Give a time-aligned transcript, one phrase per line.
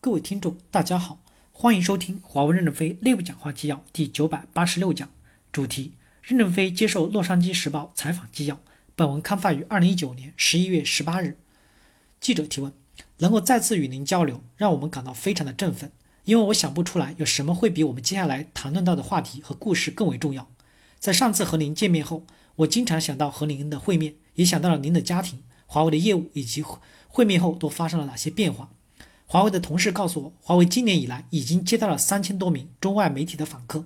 [0.00, 1.18] 各位听众，大家好，
[1.50, 5.10] 欢迎收听华为任正非内部讲话纪要第九百八十六讲，
[5.50, 8.60] 主题：任正非接受洛杉矶时报采访纪要。
[8.94, 11.36] 本文刊发于二零一九年十一月十八日。
[12.20, 12.72] 记者提问：
[13.18, 15.90] 能够再次与您交流，让我们感到非常的振奋，
[16.26, 20.48] 因为我想不出来有什么会比我们接下来谈论到的话题和故事更为重要。
[21.00, 22.24] 在上次和您见面后，
[22.54, 26.64] 我经常想到和您的会面，也想到了您的家庭、华为的业务以及
[27.08, 28.70] 会面后都发生了哪些变化。
[29.30, 33.84] 华为的同事告诉我，华为今年以来已经接到了三千多名中外媒体的访客。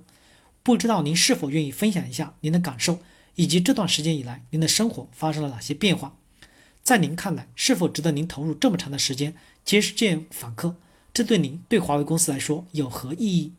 [0.62, 3.01] 不知道您是否愿意分享一下您的感受，
[3.35, 6.15] 以及这段时间以来您的生活发生了哪些变化？
[6.85, 10.77] 在您看来，是否值得您投入这么长的时间接见访客？
[11.13, 13.52] 这对您对华为公司来说有何意义？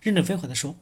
[0.00, 0.76] 任正非回答说：“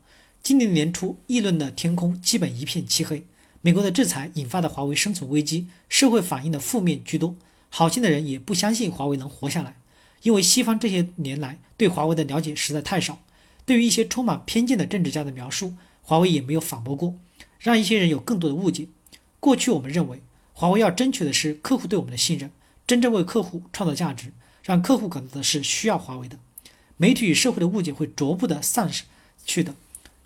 [0.45, 3.26] 今年年初，议论的天空基本一片漆黑，
[3.62, 7.34] 美国的制裁引发的华为生存危机，社会反映的负面居多。”
[7.78, 9.76] 好心的人也不相信华为能活下来，
[10.22, 13.18] 因为西方这些年来对华为的了解实在太少。
[13.66, 17.16] 对于一些充满偏见的政治家的描述，华为也没有反驳过，
[17.59, 18.88] 让一些人有更多的误解。
[19.40, 20.23] 过去我们认为，
[20.54, 22.51] 华为要争取的是客户对我们的信任，
[22.86, 26.38] 真正为客户创造价值，让客户感到的是需要华为的。
[26.96, 28.90] 媒体与社会的误解会逐步的散
[29.45, 29.74] 去的，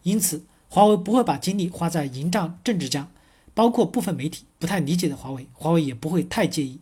[0.04, 3.08] 因此华为不会把精力花在迎战政治家，
[3.54, 6.78] 包括部分媒体不太理解的华为，华为也不会太介意。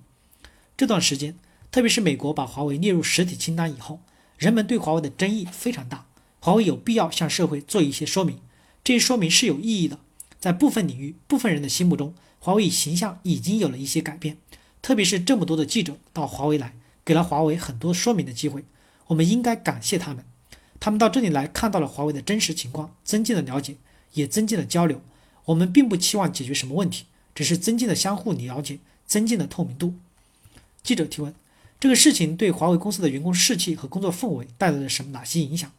[0.78, 1.34] 这段时间，
[1.72, 3.98] 特别是美国把华为列入实体清单以后，
[4.36, 6.06] 人们对华为的争议非常大。
[6.38, 8.38] 华为有必要向社会做一些说明，
[8.84, 9.98] 这些说明是有意义的。
[10.38, 14.36] 在部分领域、部分人的心目中，华为形象已经有了一些改变。
[14.80, 18.64] 特别是这么多的记者到华为来，给了华为很多说明的机会。
[19.08, 20.24] 我们应该感谢他们。
[20.78, 23.74] 他们到这里来看到了华为的真实情况，增进了了解，
[24.12, 25.02] 也增进了交流。
[25.46, 29.94] 我们并不期望解决什么问题，只是增进了相互了解，增进了透明度。
[30.82, 31.34] 记者提问：
[31.80, 35.70] 这个事情对华为公司的员工士气和工作氛围带来了什么哪些影响？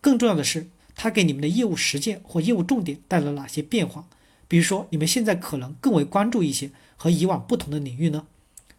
[0.00, 4.06] 更重要的是，它给你们的业务实践或业务重点带来了哪些变化？
[4.48, 8.26] 比如说，你们现在可能更为关注一些和以往不同的领域呢？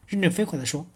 [0.07, 0.88] 任正非回答说：“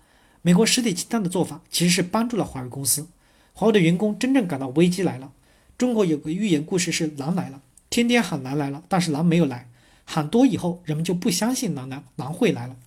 [0.41, 3.07] 美国实体清单的做法其实是帮助了华为公司。
[3.53, 5.33] 华为的员工真正感到危机来了。
[5.77, 9.69] 中国有个寓言故事是狼来了，天天喊狼来了，但是狼没有来。
[10.05, 12.77] 喊多以后，人们就不相信狼来，狼会来了。”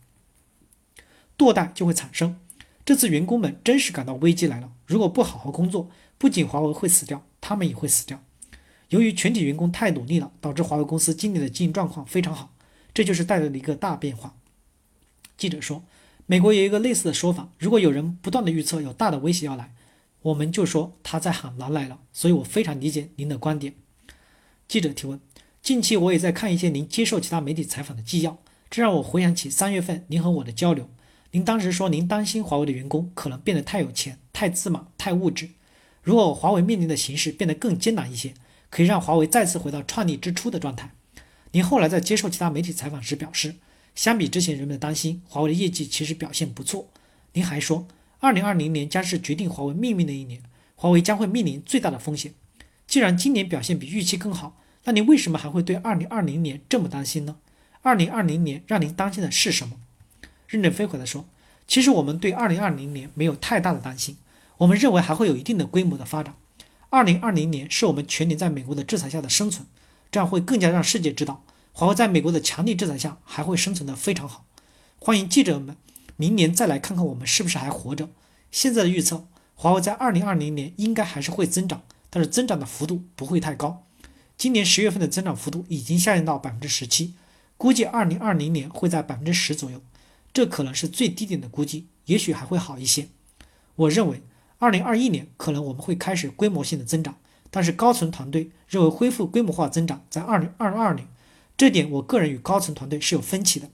[1.37, 2.39] 堕代就会产生。
[2.85, 4.73] 这次员工们真是感到危机来了。
[4.87, 8.23] 如果不好好工作，不仅华为会死掉，他们也会死掉。
[8.91, 12.55] 由于全体员工太努力了，导致华为公司今年的经营状况非常好。
[12.93, 14.37] 这就是带来了一个大变化。
[15.37, 15.83] 记者说，
[16.27, 19.75] 美国有一个类似的说法：如果有人不断的预测有大的威胁要来，
[20.23, 22.01] 我们就说他在喊狼来了。
[22.13, 23.75] 所以我非常理解您的观点。
[24.69, 25.19] 记者提问：
[25.63, 28.39] 近期我也在看一些您接受其他媒体采访的纪要，
[28.71, 30.91] 这让我回想起三月份您和我的交流。
[31.35, 35.51] 您当时说，您担心华为的员工可能变得太有钱、太自满、太物质。
[36.01, 38.35] 如果华为面临的形势变得更艰难一些，
[38.71, 40.93] 可以让华为再次回到创立之初的状态。
[41.51, 43.57] 您后来在接受其他媒体采访时表示，
[43.97, 46.89] 相比之前人们的担心，华为的业绩其实表现不错。
[47.33, 47.89] 您还说，
[48.21, 50.41] 二零二零年将是决定华为命运的一年，
[50.77, 52.35] 华为将会面临最大的风险。
[52.87, 57.39] 既然今年表现比预期更好，那您为什么还会对二零二零年这么担心呢？
[57.83, 59.79] 二零二零年让您担心的是什么？
[60.55, 61.27] 任正非回答说
[61.67, 64.17] ：“其实我们对2020年没有太大的担心，
[64.59, 66.37] 我们认为还会有一定的规模的发展。
[66.91, 69.67] 2020年是我们全年在美国的制裁下的生存，
[70.13, 74.45] 这样会更加让世界知道，华为在美国的强力制裁下还会生存的非常好。
[75.01, 75.77] 欢迎记者们
[76.17, 78.09] 明年再来看看我们是不是还活着。
[78.53, 79.27] 现在的预测，
[79.57, 83.85] 华为在2020年应该还是会增长，但是增长的幅度不会太高。
[84.39, 87.15] 今年十月份的增长幅度已经下降到百分之十七，
[87.57, 89.83] 估计2020年会在百分之十左右。”
[90.35, 93.07] 这可能是最低点的估计，也许还会好一些。
[93.77, 94.21] 我认为，
[94.59, 97.17] 二零二一年可能我们会开始规模性的增长，
[97.53, 101.07] 但是高层团队认为恢复规模化增长在二零二二年，
[101.57, 103.71] 这点我个人与高层团队是有分歧的。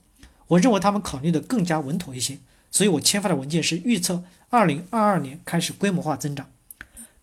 [0.48, 2.38] 我认为他们考虑的更加稳妥一些，
[2.70, 6.50] 所以我签发的文件是预测二零二二年开始规模化增长。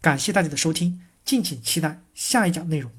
[0.02, 2.92] 感谢大家的收听，敬请期待下一讲内容。